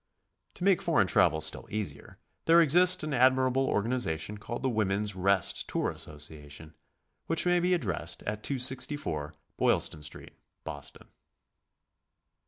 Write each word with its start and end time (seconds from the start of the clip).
To 0.55 0.63
make 0.63 0.81
foreign 0.81 1.05
travel 1.05 1.41
still 1.41 1.67
easier, 1.69 2.17
there 2.45 2.59
exists 2.59 3.03
an 3.03 3.13
ad 3.13 3.35
mirable 3.35 3.67
organization 3.67 4.39
called 4.39 4.63
the 4.63 4.67
Women's 4.69 5.15
Rest 5.15 5.67
Tour 5.69 5.91
Asso 5.91 6.15
ciation, 6.15 6.73
which 7.27 7.45
may 7.45 7.59
be 7.59 7.75
addressed 7.75 8.23
at 8.23 8.41
264 8.41 9.35
Boylston 9.57 10.01
Street, 10.01 10.33
Boston. 10.63 11.07